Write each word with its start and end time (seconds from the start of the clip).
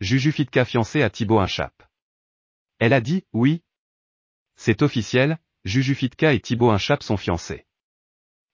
Juju 0.00 0.30
Fitka 0.30 0.66
fiancée 0.66 1.02
à 1.02 1.08
Thibaut 1.08 1.38
Inchap. 1.38 1.72
Elle 2.78 2.92
a 2.92 3.00
dit, 3.00 3.24
oui. 3.32 3.62
C'est 4.54 4.82
officiel, 4.82 5.38
Juju 5.64 5.94
Fitka 5.94 6.34
et 6.34 6.40
Thibaut 6.40 6.68
Inchap 6.68 7.02
sont 7.02 7.16
fiancés. 7.16 7.66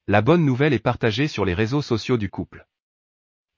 La 0.07 0.23
bonne 0.23 0.45
nouvelle 0.45 0.73
est 0.73 0.79
partagée 0.79 1.27
sur 1.27 1.45
les 1.45 1.55
réseaux 1.55 1.83
sociaux 1.83 2.17
du 2.17 2.31
couple. 2.31 2.69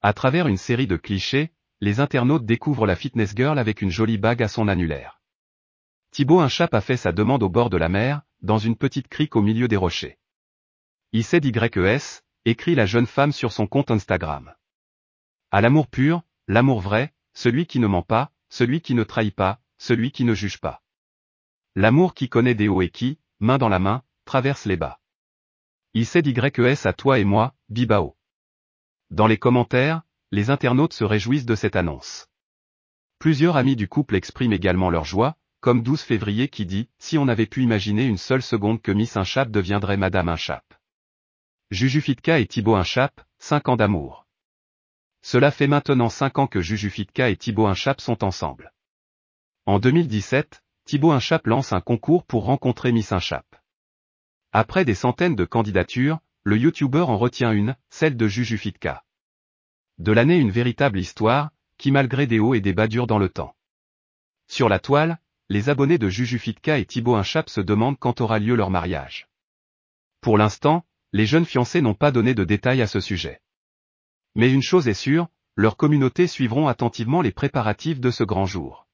À 0.01 0.13
travers 0.13 0.47
une 0.47 0.57
série 0.57 0.87
de 0.87 0.97
clichés, 0.97 1.51
les 1.79 1.99
internautes 1.99 2.47
découvrent 2.47 2.87
la 2.87 2.95
fitness 2.95 3.33
girl 3.35 3.59
avec 3.59 3.83
une 3.83 3.91
jolie 3.91 4.17
bague 4.17 4.41
à 4.41 4.47
son 4.47 4.67
annulaire. 4.67 5.21
Thibaut 6.09 6.39
Inchap 6.39 6.73
a 6.73 6.81
fait 6.81 6.97
sa 6.97 7.11
demande 7.11 7.43
au 7.43 7.49
bord 7.49 7.69
de 7.69 7.77
la 7.77 7.89
mer, 7.89 8.23
dans 8.41 8.57
une 8.57 8.77
petite 8.77 9.09
crique 9.09 9.35
au 9.35 9.43
milieu 9.43 9.67
des 9.67 9.77
rochers. 9.77 10.17
ICDYES, 11.13 12.23
écrit 12.45 12.73
la 12.73 12.87
jeune 12.87 13.07
femme 13.07 13.31
sur 13.31 13.51
son 13.51 13.67
compte 13.67 13.91
Instagram. 13.91 14.55
À 15.51 15.61
l'amour 15.61 15.87
pur, 15.87 16.23
l'amour 16.47 16.81
vrai, 16.81 17.14
celui 17.35 17.67
qui 17.67 17.79
ne 17.79 17.87
ment 17.87 18.01
pas, 18.01 18.31
celui 18.49 18.81
qui 18.81 18.95
ne 18.95 19.03
trahit 19.03 19.35
pas, 19.35 19.59
celui 19.77 20.11
qui 20.11 20.23
ne 20.23 20.33
juge 20.33 20.59
pas. 20.59 20.81
L'amour 21.75 22.15
qui 22.15 22.29
connaît 22.29 22.55
des 22.55 22.67
hauts 22.69 22.81
et 22.81 22.89
qui, 22.89 23.19
main 23.39 23.57
dans 23.57 23.69
la 23.69 23.79
main, 23.79 24.01
traverse 24.23 24.65
les 24.65 24.77
bas. 24.77 24.99
ICDYES 25.93 26.87
à 26.87 26.93
toi 26.93 27.19
et 27.19 27.25
moi, 27.25 27.53
Bibao. 27.69 28.17
Dans 29.11 29.27
les 29.27 29.37
commentaires, 29.37 30.01
les 30.31 30.49
internautes 30.49 30.93
se 30.93 31.03
réjouissent 31.03 31.45
de 31.45 31.55
cette 31.55 31.75
annonce. 31.75 32.27
Plusieurs 33.19 33.57
amis 33.57 33.75
du 33.75 33.87
couple 33.87 34.15
expriment 34.15 34.53
également 34.53 34.89
leur 34.89 35.05
joie, 35.05 35.37
comme 35.59 35.83
12 35.83 36.01
février 36.01 36.47
qui 36.47 36.65
dit 36.65 36.89
«Si 36.99 37.17
on 37.17 37.27
avait 37.27 37.45
pu 37.45 37.63
imaginer 37.63 38.05
une 38.05 38.17
seule 38.17 38.41
seconde 38.41 38.81
que 38.81 38.91
Miss 38.91 39.17
Inchap 39.17 39.51
deviendrait 39.51 39.97
Madame 39.97 40.29
Inchap». 40.29 40.65
Juju 41.71 42.01
Fitka 42.01 42.39
et 42.39 42.47
Thibaut 42.47 42.75
Inchap, 42.75 43.21
5 43.39 43.69
ans 43.69 43.75
d'amour. 43.75 44.24
Cela 45.27 45.49
fait 45.49 45.65
maintenant 45.65 46.09
5 46.09 46.37
ans 46.37 46.45
que 46.45 46.61
Juju 46.61 46.91
Fitka 46.91 47.31
et 47.31 47.35
Thibaut 47.35 47.65
Inchap 47.65 47.99
sont 47.99 48.23
ensemble. 48.23 48.71
En 49.65 49.79
2017, 49.79 50.61
Thibaut 50.85 51.13
Inchap 51.13 51.47
lance 51.47 51.73
un 51.73 51.81
concours 51.81 52.23
pour 52.23 52.45
rencontrer 52.45 52.91
Miss 52.91 53.11
Inchap. 53.11 53.43
Après 54.51 54.85
des 54.85 54.93
centaines 54.93 55.35
de 55.35 55.43
candidatures, 55.43 56.19
le 56.43 56.59
youtubeur 56.59 57.09
en 57.09 57.17
retient 57.17 57.53
une, 57.53 57.75
celle 57.89 58.17
de 58.17 58.27
Juju 58.27 58.59
Fitka. 58.59 59.03
De 59.97 60.11
l'année 60.11 60.37
une 60.37 60.51
véritable 60.51 60.99
histoire, 60.99 61.49
qui 61.79 61.89
malgré 61.89 62.27
des 62.27 62.37
hauts 62.37 62.53
et 62.53 62.61
des 62.61 62.73
bas 62.73 62.87
dure 62.87 63.07
dans 63.07 63.17
le 63.17 63.29
temps. 63.29 63.55
Sur 64.47 64.69
la 64.69 64.77
toile, 64.77 65.17
les 65.49 65.69
abonnés 65.69 65.97
de 65.97 66.07
Juju 66.07 66.37
Fitka 66.37 66.77
et 66.77 66.85
Thibaut 66.85 67.15
Inchap 67.15 67.49
se 67.49 67.61
demandent 67.61 67.97
quand 67.97 68.21
aura 68.21 68.37
lieu 68.37 68.53
leur 68.53 68.69
mariage. 68.69 69.27
Pour 70.21 70.37
l'instant, 70.37 70.85
les 71.13 71.25
jeunes 71.25 71.45
fiancés 71.45 71.81
n'ont 71.81 71.95
pas 71.95 72.11
donné 72.11 72.35
de 72.35 72.43
détails 72.43 72.83
à 72.83 72.87
ce 72.87 72.99
sujet. 72.99 73.41
Mais 74.35 74.51
une 74.51 74.61
chose 74.61 74.89
est 74.89 74.93
sûre, 74.93 75.27
leurs 75.55 75.77
communautés 75.77 76.27
suivront 76.27 76.67
attentivement 76.67 77.21
les 77.21 77.31
préparatifs 77.31 78.01
de 78.01 78.11
ce 78.11 78.25
grand 78.25 78.45
jour. 78.45 78.84